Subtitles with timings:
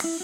[0.00, 0.22] Hello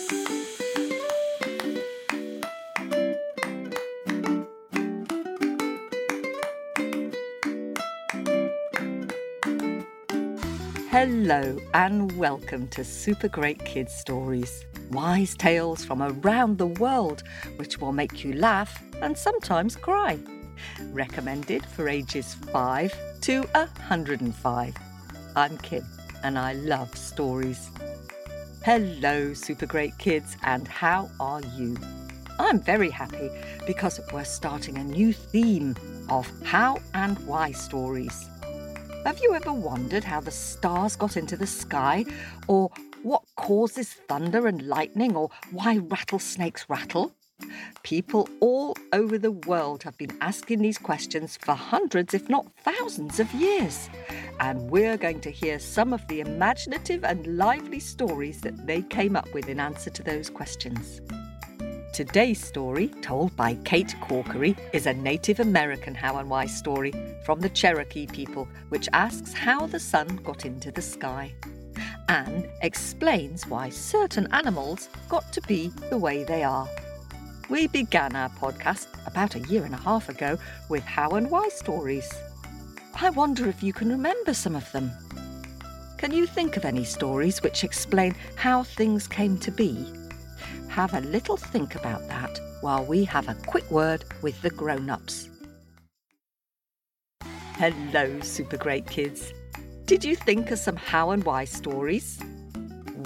[11.75, 14.65] and welcome to Super Great Kids Stories.
[14.91, 17.23] Wise tales from around the world
[17.57, 20.19] which will make you laugh and sometimes cry.
[20.93, 24.75] Recommended for ages 5 to 105.
[25.37, 25.85] I'm Kim
[26.23, 27.71] and I love stories.
[28.67, 31.77] Hello, Super Great Kids, and how are you?
[32.41, 33.31] I'm very happy
[33.65, 35.77] because we're starting a new theme
[36.09, 38.29] of how and why stories.
[39.05, 42.07] Have you ever wondered how the stars got into the sky?
[42.49, 42.73] Or
[43.05, 45.15] what causes thunder and lightning?
[45.15, 47.13] Or why rattlesnakes rattle?
[47.85, 53.21] People all over the world have been asking these questions for hundreds, if not thousands,
[53.21, 53.89] of years.
[54.39, 59.17] And we're going to hear some of the imaginative and lively stories that they came
[59.17, 61.01] up with in answer to those questions.
[61.95, 66.93] Today's story, told by Kate Corkery, is a Native American how and why story
[67.25, 71.35] from the Cherokee people, which asks how the sun got into the sky.
[72.09, 76.69] and explains why certain animals got to be the way they are.
[77.49, 81.49] We began our podcast about a year and a half ago with how and why
[81.49, 82.09] stories.
[83.01, 84.91] I wonder if you can remember some of them.
[85.99, 89.87] Can you think of any stories which explain how things came to be?
[90.77, 94.91] have a little think about that while we have a quick word with the grown
[94.91, 95.31] ups.
[97.55, 99.33] Hello, super great kids.
[99.87, 102.21] Did you think of some how and why stories?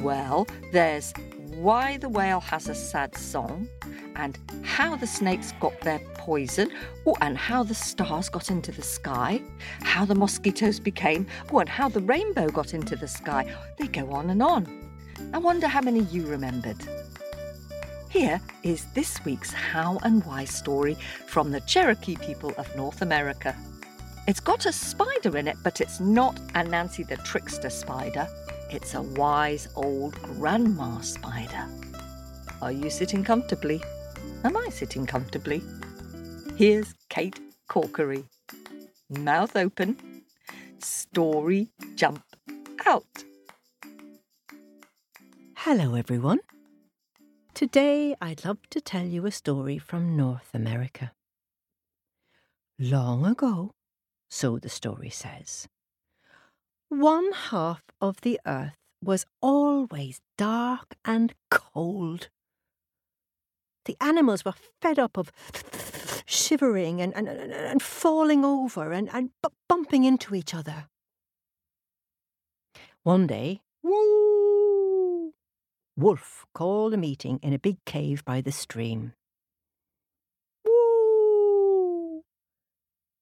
[0.02, 1.12] Well, there's
[1.61, 3.69] Why the Whale Has a Sad Song,
[4.16, 6.72] and How the Snakes Got Their Poison,
[7.05, 9.42] oh, and How the Stars Got Into the Sky,
[9.83, 13.55] How the Mosquitoes Became, oh, and How the Rainbow Got Into the Sky.
[13.78, 14.91] They go on and on.
[15.34, 16.78] I wonder how many you remembered.
[18.08, 23.55] Here is this week's How and Why story from the Cherokee people of North America.
[24.27, 28.27] It's got a spider in it, but it's not Anansi the Trickster spider.
[28.73, 31.67] It's a wise old grandma spider.
[32.63, 33.83] Are you sitting comfortably?
[34.45, 35.61] Am I sitting comfortably?
[36.57, 38.25] Here's Kate Corkery.
[39.08, 39.97] Mouth open.
[40.79, 42.23] Story jump
[42.86, 43.25] out.
[45.57, 46.39] Hello, everyone.
[47.55, 51.11] Today I'd love to tell you a story from North America.
[52.79, 53.73] Long ago,
[54.31, 55.67] so the story says,
[56.90, 62.28] one half of the earth was always dark and cold.
[63.86, 65.33] The animals were fed up of
[66.27, 69.30] shivering and, and, and falling over and, and
[69.68, 70.89] bumping into each other.
[73.02, 75.33] One day, woo,
[75.96, 79.14] Wolf called a meeting in a big cave by the stream.
[80.64, 82.22] Woo!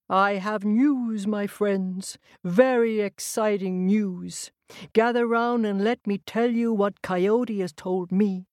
[0.09, 4.51] I have news, my friends, very exciting news.
[4.93, 8.47] Gather round and let me tell you what Coyote has told me.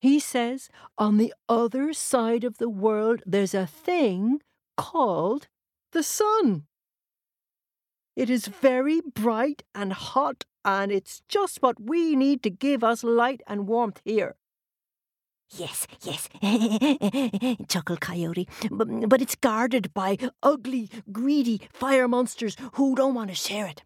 [0.00, 0.68] He says
[0.98, 4.40] on the other side of the world there's a thing
[4.76, 5.48] called
[5.92, 6.64] the sun.
[8.16, 13.02] It is very bright and hot, and it's just what we need to give us
[13.02, 14.36] light and warmth here.
[15.56, 16.28] Yes, yes,
[17.68, 18.48] chuckled Coyote.
[18.70, 23.82] But, but it's guarded by ugly, greedy fire monsters who don't want to share it.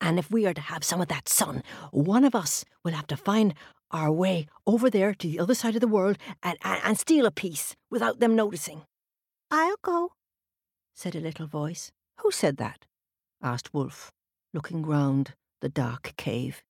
[0.00, 3.06] And if we are to have some of that sun, one of us will have
[3.06, 3.54] to find
[3.92, 7.24] our way over there to the other side of the world and, and, and steal
[7.24, 8.82] a piece without them noticing.
[9.50, 10.12] I'll go,
[10.94, 11.92] said a little voice.
[12.18, 12.86] Who said that?
[13.42, 14.12] asked Wolf,
[14.52, 16.62] looking round the dark cave.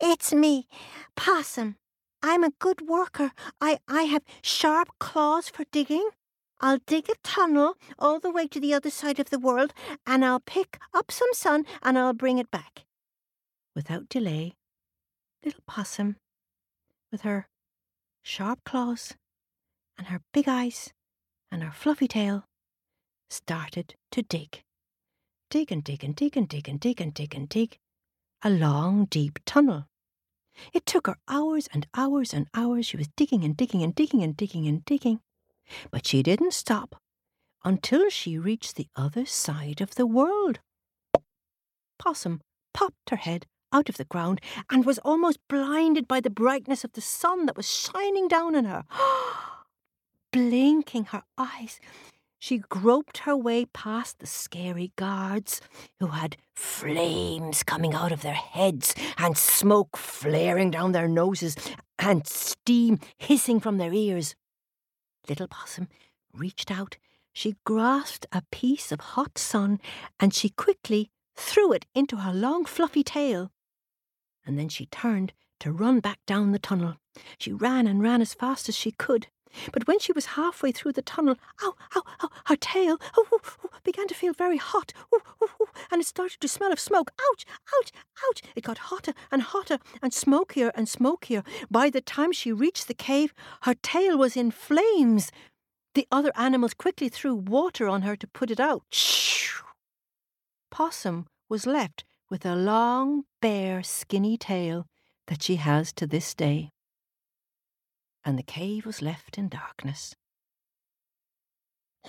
[0.00, 0.68] It's me,
[1.16, 1.76] Possum.
[2.26, 3.30] I'm a good worker.
[3.60, 6.08] I, I have sharp claws for digging.
[6.60, 9.72] I'll dig a tunnel all the way to the other side of the world,
[10.04, 12.84] and I'll pick up some sun and I'll bring it back.
[13.76, 14.54] Without delay,
[15.44, 16.16] little Possum,
[17.12, 17.46] with her
[18.24, 19.14] sharp claws
[19.96, 20.92] and her big eyes
[21.52, 22.42] and her fluffy tail,
[23.30, 24.64] started to dig
[25.48, 27.78] dig and dig and dig and dig and dig and dig and dig
[28.42, 29.86] a long, deep tunnel.
[30.72, 32.86] It took her hours and hours and hours.
[32.86, 35.20] She was digging and digging and digging and digging and digging.
[35.90, 37.00] But she didn't stop
[37.64, 40.60] until she reached the other side of the world.
[41.98, 42.40] Possum
[42.72, 46.92] popped her head out of the ground and was almost blinded by the brightness of
[46.92, 48.84] the sun that was shining down on her.
[50.32, 51.80] Blinking her eyes,
[52.46, 55.60] she groped her way past the scary guards,
[55.98, 61.56] who had flames coming out of their heads and smoke flaring down their noses,
[61.98, 64.36] and steam hissing from their ears.
[65.28, 65.88] Little Possum
[66.32, 66.98] reached out.
[67.32, 69.80] She grasped a piece of hot sun
[70.20, 73.50] and she quickly threw it into her long fluffy tail.
[74.46, 76.94] And then she turned to run back down the tunnel.
[77.38, 79.26] She ran and ran as fast as she could.
[79.72, 83.40] But when she was halfway through the tunnel, ow, ow, ow, her tail oh, oh,
[83.64, 84.92] oh, began to feel very hot,
[85.90, 87.12] and it started to smell of smoke.
[87.30, 87.44] Ouch,
[87.78, 87.92] ouch,
[88.28, 88.42] ouch!
[88.54, 91.42] It got hotter and hotter and smokier and smokier.
[91.70, 93.32] By the time she reached the cave,
[93.62, 95.30] her tail was in flames.
[95.94, 98.82] The other animals quickly threw water on her to put it out.
[100.70, 104.86] Possum was left with a long, bare, skinny tail
[105.26, 106.70] that she has to this day.
[108.26, 110.16] And the cave was left in darkness.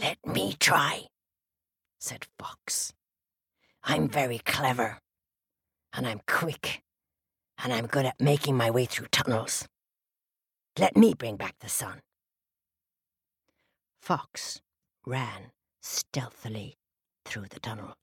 [0.02, 1.04] Let me try,
[2.00, 2.92] said Fox.
[3.84, 4.98] I'm very clever,
[5.94, 6.82] and I'm quick,
[7.64, 9.68] and I'm good at making my way through tunnels.
[10.80, 12.02] Let me bring back the sun.
[14.02, 14.60] Fox
[15.06, 15.52] ran
[15.84, 16.78] stealthily
[17.26, 17.94] through the tunnel.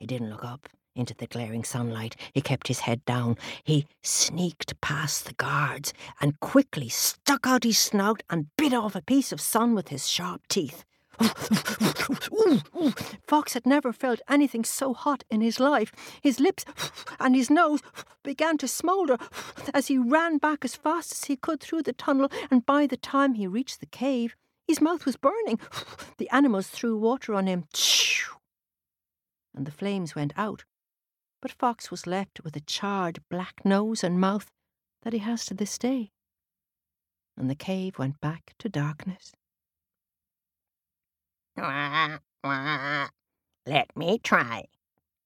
[0.00, 2.16] He didn't look up into the glaring sunlight.
[2.32, 3.36] He kept his head down.
[3.62, 9.02] He sneaked past the guards and quickly stuck out his snout and bit off a
[9.02, 10.84] piece of sun with his sharp teeth.
[13.26, 15.92] Fox had never felt anything so hot in his life.
[16.20, 16.64] His lips
[17.18, 17.80] and his nose
[18.22, 19.16] began to smoulder
[19.72, 22.96] as he ran back as fast as he could through the tunnel, and by the
[22.96, 25.58] time he reached the cave, his mouth was burning.
[26.18, 27.64] The animals threw water on him,
[29.54, 30.64] and the flames went out
[31.46, 34.50] but Fox was left with a charred black nose and mouth
[35.02, 36.10] that he has to this day.
[37.36, 39.30] And the cave went back to darkness.
[43.64, 44.64] Let me try,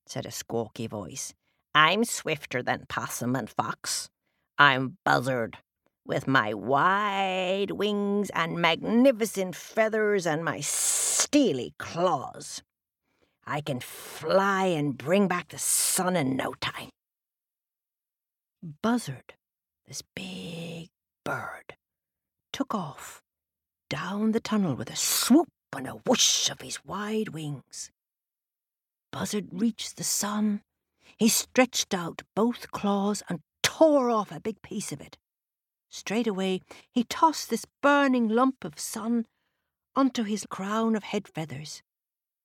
[0.04, 1.32] said a squawky voice.
[1.74, 4.10] I'm swifter than Possum and Fox.
[4.58, 5.56] I'm Buzzard,
[6.04, 12.62] with my wide wings and magnificent feathers and my steely claws.
[13.46, 16.90] I can fly and bring back the sun in no time.
[18.82, 19.34] Buzzard,
[19.86, 20.90] this big
[21.24, 21.76] bird,
[22.52, 23.22] took off
[23.88, 27.90] down the tunnel with a swoop and a whoosh of his wide wings.
[29.10, 30.62] Buzzard reached the sun.
[31.16, 35.16] He stretched out both claws and tore off a big piece of it.
[35.88, 36.60] Straight away,
[36.92, 39.26] he tossed this burning lump of sun
[39.96, 41.82] onto his crown of head feathers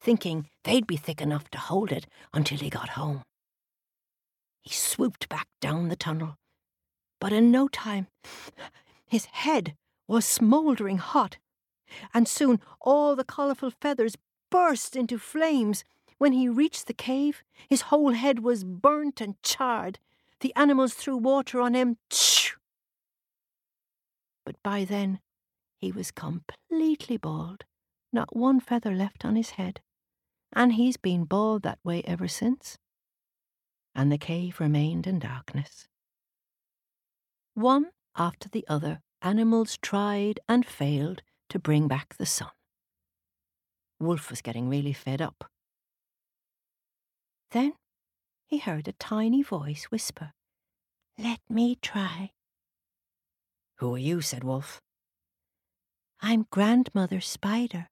[0.06, 3.24] thinking they'd be thick enough to hold it until he got home.
[4.62, 6.36] He swooped back down the tunnel,
[7.20, 8.06] but in no time
[9.08, 9.74] his head
[10.08, 11.38] was smouldering hot,
[12.14, 14.16] and soon all the colourful feathers
[14.52, 15.84] burst into flames.
[16.20, 19.98] When he reached the cave, his whole head was burnt and charred.
[20.42, 21.98] The animals threw water on him.
[24.46, 25.20] But by then,
[25.80, 27.64] he was completely bald,
[28.14, 29.82] not one feather left on his head
[30.56, 32.78] and he's been bald that way ever since.
[33.94, 35.88] And the cave remained in darkness.
[37.54, 42.52] One after the other, animals tried and failed to bring back the sun.
[44.00, 45.46] Wolf was getting really fed up.
[47.52, 47.74] Then
[48.46, 50.34] he heard a tiny voice whisper,
[51.18, 52.32] Let me try.
[53.78, 54.22] Who are you?
[54.22, 54.82] said Wolf.
[56.22, 57.88] I'm Grandmother Spider.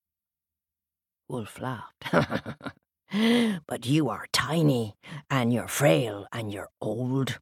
[1.28, 2.06] Wolf laughed.
[3.68, 4.96] but you are tiny,
[5.30, 7.40] and you're frail, and you're old.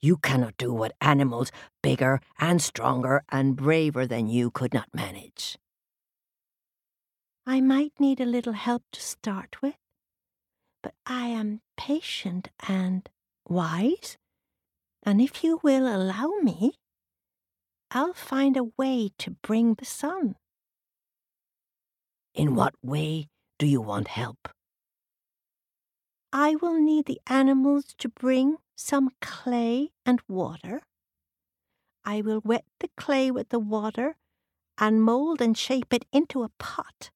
[0.00, 1.50] You cannot do what animals
[1.82, 5.58] bigger and stronger and braver than you could not manage.
[7.46, 9.76] I might need a little help to start with,
[10.82, 13.08] but I am patient and
[13.48, 14.18] wise,
[15.02, 16.74] and if you will allow me,
[17.90, 20.36] I'll find a way to bring the sun.
[22.36, 23.28] In what way
[23.58, 24.50] do you want help?
[26.34, 30.82] I will need the animals to bring some clay and water.
[32.04, 34.16] I will wet the clay with the water
[34.76, 37.10] and mould and shape it into a pot.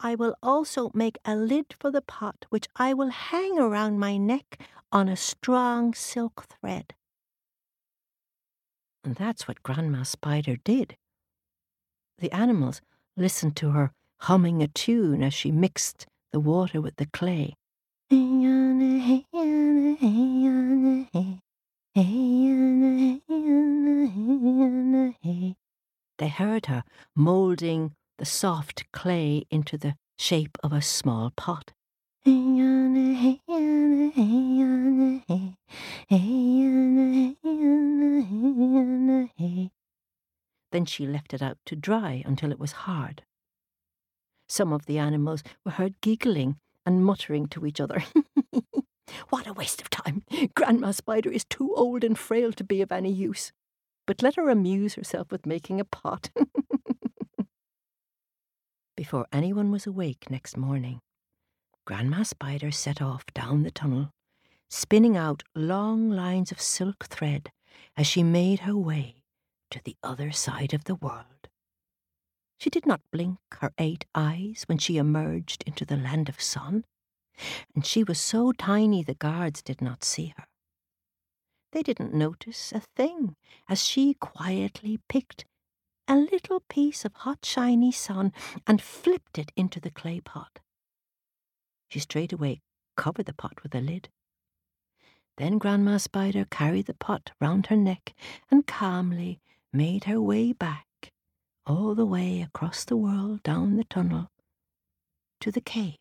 [0.00, 4.16] I will also make a lid for the pot, which I will hang around my
[4.16, 4.58] neck
[4.90, 6.94] on a strong silk thread.
[9.04, 10.96] And that's what Grandma Spider did.
[12.16, 12.80] The animals
[13.14, 17.54] listened to her humming a tune as she mixed the water with the clay.
[26.18, 26.84] They heard her
[27.14, 31.72] moulding the soft clay into the shape of a small pot.
[40.70, 43.22] Then she left it out to dry until it was hard.
[44.48, 48.02] Some of the animals were heard giggling and muttering to each other.
[49.28, 50.24] what a waste of time!
[50.54, 53.52] Grandma Spider is too old and frail to be of any use.
[54.06, 56.30] But let her amuse herself with making a pot.
[58.96, 61.00] Before anyone was awake next morning,
[61.84, 64.10] Grandma Spider set off down the tunnel,
[64.70, 67.50] spinning out long lines of silk thread
[67.96, 69.22] as she made her way
[69.70, 71.37] to the other side of the world.
[72.58, 76.84] She did not blink her eight eyes when she emerged into the land of sun,
[77.74, 80.46] and she was so tiny the guards did not see her.
[81.70, 83.36] They didn't notice a thing
[83.68, 85.44] as she quietly picked
[86.08, 88.32] a little piece of hot, shiny sun
[88.66, 90.58] and flipped it into the clay pot.
[91.88, 92.60] She straightway
[92.96, 94.08] covered the pot with a lid.
[95.36, 98.14] Then Grandma Spider carried the pot round her neck
[98.50, 99.40] and calmly
[99.72, 100.87] made her way back,
[101.68, 104.28] all the way across the world down the tunnel,
[105.40, 105.96] to the cave,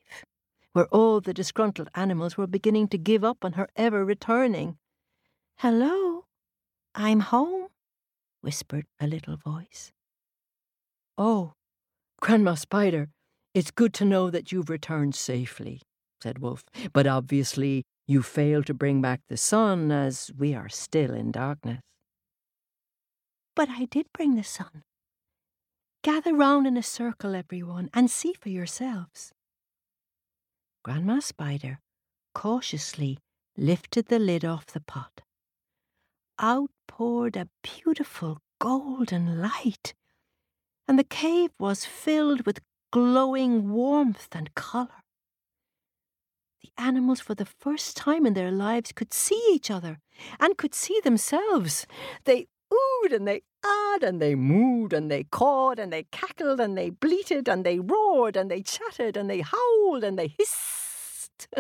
[0.72, 4.78] where all the disgruntled animals were beginning to give up on her ever returning.
[5.58, 6.24] Hello,
[6.96, 7.68] I'm home,
[8.42, 9.92] whispered a little voice.
[11.18, 11.54] Oh,
[12.22, 13.10] Grandma Spider,
[13.54, 15.82] it's good to know that you've returned safely,
[16.24, 21.14] said Wolf, but obviously you failed to bring back the sun as we are still
[21.14, 21.82] in darkness.
[23.56, 24.84] But I did bring the sun.
[26.08, 29.34] Gather round in a circle, everyone, and see for yourselves.
[30.82, 31.82] Grandma Spider
[32.34, 33.18] cautiously
[33.58, 35.20] lifted the lid off the pot.
[36.40, 39.96] Out poured a beautiful golden light
[40.88, 42.62] and the cave was filled with
[42.94, 45.04] glowing warmth and colour.
[46.62, 50.00] The animals, for the first time in their lives, could see each other
[50.40, 51.86] and could see themselves.
[52.24, 56.78] They oohed and they ahed and they mooed and they cawed and they cackled and
[56.78, 61.48] they bleated and they roared and they chattered and they howled and they hissed.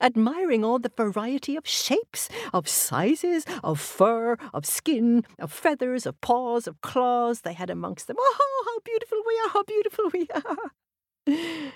[0.00, 6.20] admiring all the variety of shapes, of sizes, of fur, of skin, of feathers, of
[6.20, 8.16] paws, of claws they had amongst them.
[8.18, 11.72] Oh, how beautiful we are, how beautiful we are!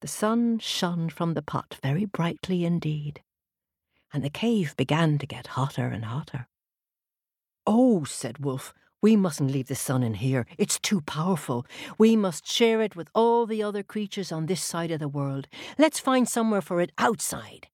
[0.00, 3.22] The sun shone from the pot very brightly indeed,
[4.12, 6.48] and the cave began to get hotter and hotter.
[7.70, 8.72] Oh, said Wolf,
[9.02, 10.46] we mustn't leave the sun in here.
[10.56, 11.66] It's too powerful.
[11.98, 15.48] We must share it with all the other creatures on this side of the world.
[15.76, 17.68] Let's find somewhere for it outside.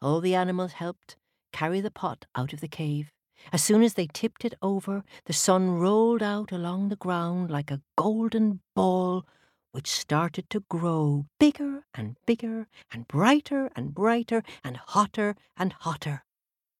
[0.00, 1.18] All the animals helped
[1.52, 3.12] carry the pot out of the cave.
[3.52, 7.70] As soon as they tipped it over, the sun rolled out along the ground like
[7.70, 9.26] a golden ball,
[9.72, 16.24] which started to grow bigger and bigger and brighter and brighter and hotter and hotter.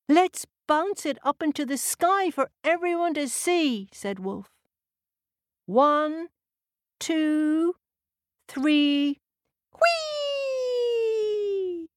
[0.08, 4.50] Let's bounce it up into the sky for everyone to see, said Wolf.
[5.66, 6.28] One,
[6.98, 7.74] two,
[8.48, 9.20] three,
[9.72, 11.88] whee!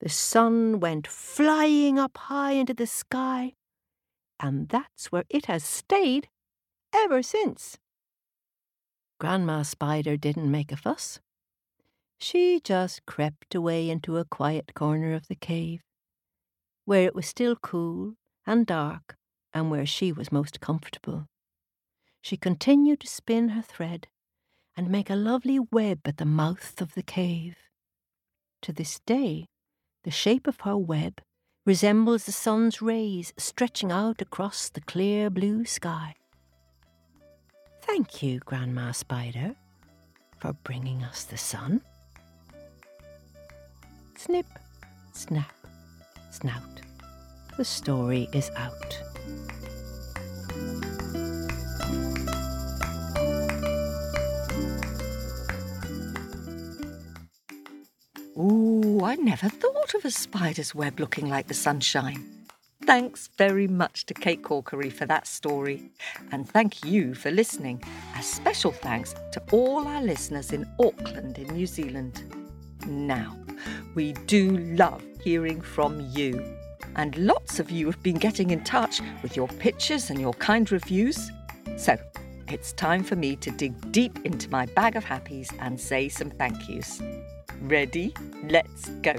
[0.00, 3.54] The sun went flying up high into the sky,
[4.38, 6.28] and that's where it has stayed
[6.94, 7.78] ever since.
[9.18, 11.20] Grandma Spider didn't make a fuss.
[12.18, 15.82] She just crept away into a quiet corner of the cave
[16.90, 19.14] where it was still cool and dark
[19.54, 21.28] and where she was most comfortable.
[22.20, 24.08] She continued to spin her thread
[24.76, 27.54] and make a lovely web at the mouth of the cave.
[28.62, 29.46] To this day,
[30.02, 31.20] the shape of her web
[31.64, 36.16] resembles the sun's rays stretching out across the clear blue sky.
[37.82, 39.54] Thank you, Grandma Spider,
[40.40, 41.82] for bringing us the sun.
[44.16, 44.46] Snip,
[45.12, 45.54] snap,
[46.30, 46.80] snout.
[47.56, 49.02] The story is out.
[58.38, 62.40] Ooh, I never thought of a spider's web looking like the sunshine.
[62.86, 65.90] Thanks very much to Kate Corkery for that story.
[66.32, 67.82] And thank you for listening.
[68.16, 72.24] A special thanks to all our listeners in Auckland in New Zealand.
[72.86, 73.36] Now,
[73.94, 76.44] we do love hearing from you.
[76.96, 80.70] And lots of you have been getting in touch with your pictures and your kind
[80.70, 81.30] reviews.
[81.76, 81.96] So,
[82.48, 86.30] it's time for me to dig deep into my bag of happies and say some
[86.30, 87.00] thank yous.
[87.62, 88.14] Ready?
[88.48, 89.14] Let's go.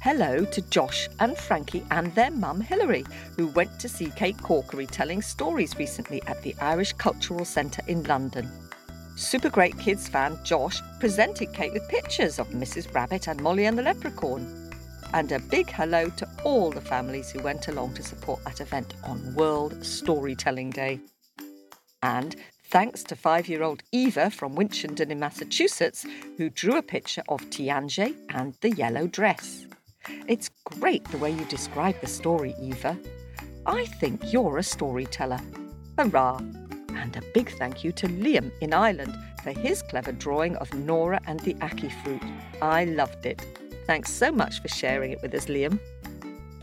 [0.00, 3.04] Hello to Josh and Frankie and their mum Hilary,
[3.36, 8.04] who went to see Kate Corkery telling stories recently at the Irish Cultural Centre in
[8.04, 8.48] London.
[9.18, 12.94] Super Great Kids fan Josh presented Kate with pictures of Mrs.
[12.94, 14.70] Rabbit and Molly and the Leprechaun.
[15.12, 18.94] And a big hello to all the families who went along to support that event
[19.02, 21.00] on World Storytelling Day.
[22.00, 22.36] And
[22.70, 26.06] thanks to five year old Eva from Winchendon in Massachusetts,
[26.36, 29.66] who drew a picture of Tianjie and the yellow dress.
[30.28, 32.96] It's great the way you describe the story, Eva.
[33.66, 35.40] I think you're a storyteller.
[35.98, 36.40] Hurrah!
[36.90, 41.20] And a big thank you to Liam in Ireland for his clever drawing of Nora
[41.26, 42.22] and the Aki fruit.
[42.60, 43.46] I loved it.
[43.86, 45.78] Thanks so much for sharing it with us, Liam.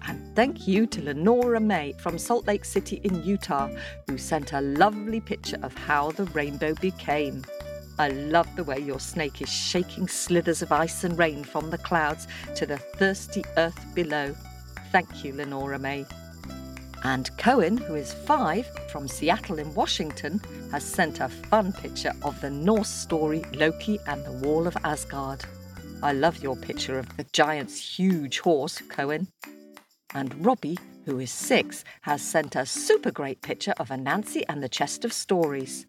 [0.08, 3.70] And thank you to Lenora May from Salt Lake City in Utah,
[4.08, 7.44] who sent a lovely picture of how the rainbow became.
[7.98, 11.78] I love the way your snake is shaking slithers of ice and rain from the
[11.78, 14.36] clouds to the thirsty earth below.
[14.92, 16.06] Thank you, Lenora May.
[17.06, 22.42] And Cohen, who is five, from Seattle in Washington, has sent a fun picture of
[22.42, 25.46] the Norse story Loki and the Wall of Asgard.
[26.02, 29.28] I love your picture of the giant's huge horse, Cohen.
[30.16, 34.68] And Robbie, who is six, has sent a super great picture of Anansi and the
[34.68, 35.86] chest of stories.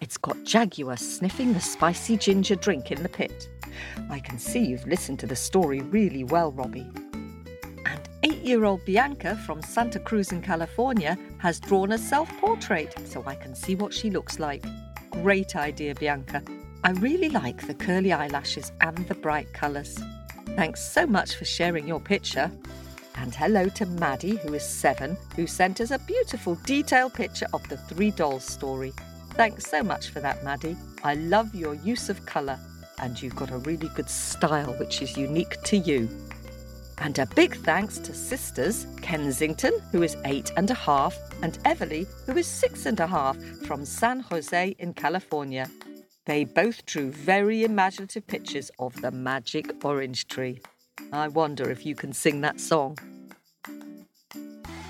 [0.00, 3.48] It's got Jaguar sniffing the spicy ginger drink in the pit.
[4.10, 6.90] I can see you've listened to the story really well, Robbie.
[8.24, 13.22] Eight year old Bianca from Santa Cruz in California has drawn a self portrait so
[13.24, 14.64] I can see what she looks like.
[15.10, 16.42] Great idea, Bianca.
[16.82, 20.00] I really like the curly eyelashes and the bright colours.
[20.56, 22.50] Thanks so much for sharing your picture.
[23.14, 27.68] And hello to Maddie, who is seven, who sent us a beautiful detailed picture of
[27.68, 28.92] the Three Dolls story.
[29.34, 30.76] Thanks so much for that, Maddie.
[31.04, 32.58] I love your use of colour,
[32.98, 36.08] and you've got a really good style which is unique to you.
[37.00, 42.06] And a big thanks to sisters Kensington, who is eight and a half, and Everly,
[42.26, 43.36] who is six and a half,
[43.66, 45.70] from San Jose in California.
[46.26, 50.60] They both drew very imaginative pictures of the magic orange tree.
[51.12, 52.98] I wonder if you can sing that song.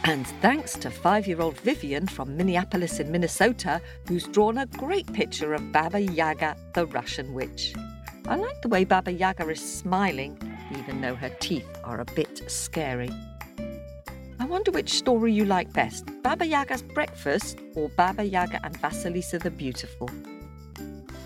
[0.05, 5.12] And thanks to five year old Vivian from Minneapolis in Minnesota, who's drawn a great
[5.12, 7.75] picture of Baba Yaga, the Russian witch.
[8.27, 10.38] I like the way Baba Yaga is smiling,
[10.76, 13.11] even though her teeth are a bit scary.
[14.40, 19.42] I wonder which story you like best Baba Yaga's Breakfast or Baba Yaga and Vasilisa
[19.42, 20.09] the Beautiful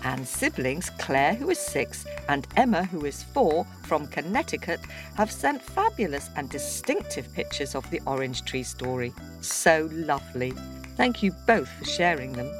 [0.03, 4.79] and siblings Claire, who is six, and Emma, who is four, from Connecticut,
[5.15, 9.13] have sent fabulous and distinctive pictures of the orange tree story.
[9.41, 10.51] So lovely.
[10.95, 12.51] Thank you both for sharing them.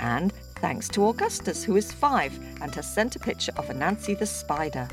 [0.00, 4.26] And thanks to Augustus, who is five and has sent a picture of Anansi the
[4.26, 4.88] spider.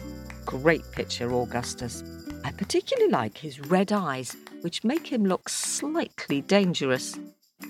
[0.49, 2.03] Great picture, Augustus.
[2.43, 7.19] I particularly like his red eyes, which make him look slightly dangerous.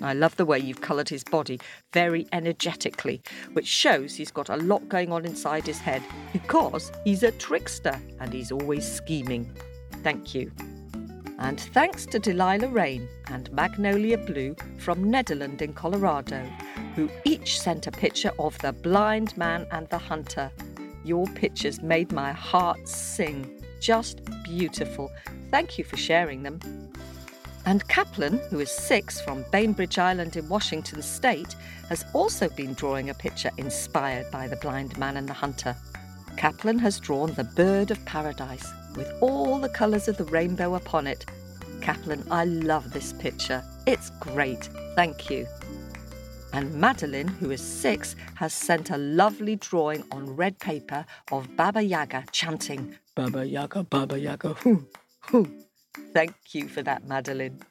[0.01, 1.59] I love the way you've coloured his body
[1.91, 7.21] very energetically, which shows he's got a lot going on inside his head because he's
[7.23, 9.53] a trickster and he's always scheming.
[10.01, 10.49] Thank you.
[11.37, 16.45] And thanks to Delilah Rain and Magnolia Blue from Nederland in Colorado,
[16.95, 20.49] who each sent a picture of the blind man and the hunter.
[21.03, 23.61] Your pictures made my heart sing.
[23.79, 25.11] Just beautiful.
[25.51, 26.59] Thank you for sharing them.
[27.65, 31.55] And Kaplan, who is six from Bainbridge Island in Washington state,
[31.87, 35.75] has also been drawing a picture inspired by the blind man and the hunter.
[36.37, 41.05] Kaplan has drawn the bird of paradise with all the colours of the rainbow upon
[41.05, 41.25] it.
[41.81, 43.63] Kaplan, I love this picture.
[43.85, 44.69] It's great.
[44.95, 45.47] Thank you.
[46.51, 51.81] And Madeline, who is six, has sent a lovely drawing on red paper of Baba
[51.81, 54.87] Yaga chanting, Baba Yaga, Baba Yaga, hoo,
[55.21, 55.47] hoo.
[56.13, 57.61] Thank you for that, Madeline.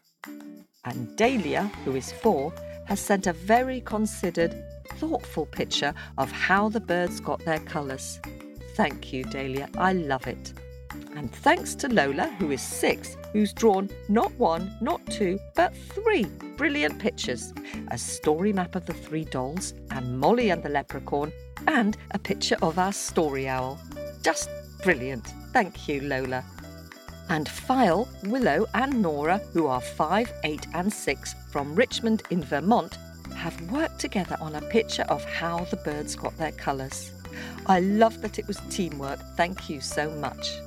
[0.85, 2.53] And Dahlia, who is four,
[2.87, 4.55] has sent a very considered,
[4.95, 8.21] thoughtful picture of how the birds got their colours.
[8.75, 9.69] Thank you, Dahlia.
[9.77, 10.53] I love it.
[11.16, 16.25] And thanks to Lola, who is six, who's drawn not one, not two, but three
[16.57, 17.53] brilliant pictures
[17.90, 21.33] a story map of the three dolls, and Molly and the leprechaun,
[21.66, 23.81] and a picture of our story owl.
[24.23, 24.51] Just
[24.83, 25.27] brilliant.
[25.53, 26.44] Thank you, Lola
[27.31, 32.97] and File, Willow, and Nora, who are 5, 8, and 6 from Richmond in Vermont,
[33.37, 37.12] have worked together on a picture of how the birds got their colours.
[37.66, 39.21] I love that it was teamwork.
[39.37, 40.59] Thank you so much.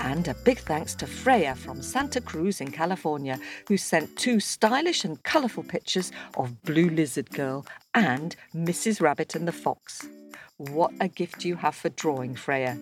[0.00, 5.04] And a big thanks to Freya from Santa Cruz in California, who sent two stylish
[5.04, 9.02] and colourful pictures of Blue Lizard Girl and Mrs.
[9.02, 10.08] Rabbit and the Fox.
[10.56, 12.78] What a gift you have for drawing, Freya.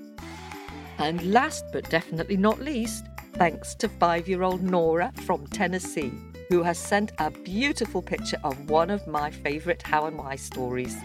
[0.99, 3.05] And last but definitely not least,
[3.35, 6.13] thanks to five year old Nora from Tennessee,
[6.49, 10.97] who has sent a beautiful picture of one of my favourite How and Why stories.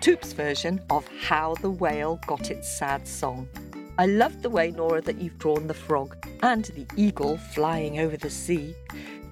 [0.00, 3.48] Toop's version of How the Whale Got Its Sad Song.
[3.98, 8.16] I love the way, Nora, that you've drawn the frog and the eagle flying over
[8.18, 8.74] the sea.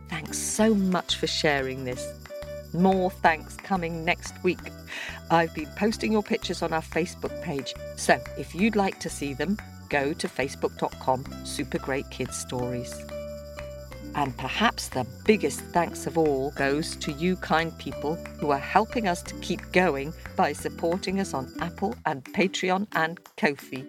[0.08, 2.12] Thanks so much for sharing this.
[2.72, 4.72] More thanks coming next week.
[5.30, 9.34] I've been posting your pictures on our Facebook page, so if you'd like to see
[9.34, 9.58] them,
[9.90, 13.04] go to facebook.com Super Great Kids Stories.
[14.14, 19.08] And perhaps the biggest thanks of all goes to you kind people who are helping
[19.08, 23.84] us to keep going by supporting us on Apple and Patreon and Ko-fi.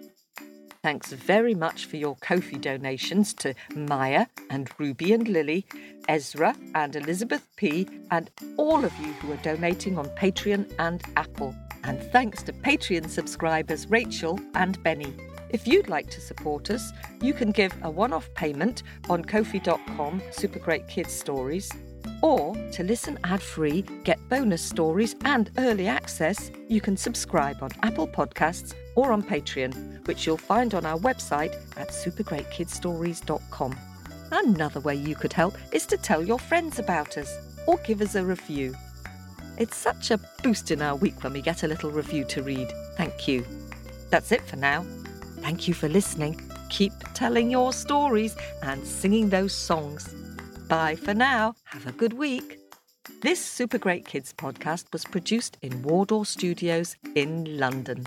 [0.86, 5.66] Thanks very much for your Ko-fi donations to Maya and Ruby and Lily,
[6.08, 11.56] Ezra and Elizabeth P, and all of you who are donating on Patreon and Apple.
[11.82, 15.12] And thanks to Patreon subscribers Rachel and Benny.
[15.50, 20.22] If you'd like to support us, you can give a one off payment on kofi.com
[20.30, 21.68] Super Great Kids Stories.
[22.26, 27.70] Or to listen ad free, get bonus stories, and early access, you can subscribe on
[27.84, 33.76] Apple Podcasts or on Patreon, which you'll find on our website at supergreatkidstories.com.
[34.32, 38.16] Another way you could help is to tell your friends about us or give us
[38.16, 38.74] a review.
[39.56, 42.72] It's such a boost in our week when we get a little review to read.
[42.96, 43.46] Thank you.
[44.10, 44.84] That's it for now.
[45.42, 46.40] Thank you for listening.
[46.70, 48.34] Keep telling your stories
[48.64, 50.12] and singing those songs.
[50.68, 51.54] Bye for now.
[51.64, 52.58] Have a good week.
[53.22, 58.06] This Super Great Kids podcast was produced in Wardour Studios in London.